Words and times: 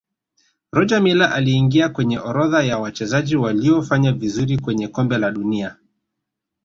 roger 0.71 1.01
miller 1.01 1.33
aliingia 1.33 1.89
kwenye 1.89 2.19
orodha 2.19 2.63
ya 2.63 2.77
Wachezaji 2.79 3.35
waliofanya 3.35 4.11
vizuri 4.11 4.57
kwenye 4.57 4.87
kombe 4.87 5.17
la 5.17 5.31
dunia 5.31 5.77